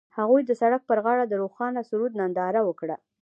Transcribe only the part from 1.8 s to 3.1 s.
سرود ننداره وکړه.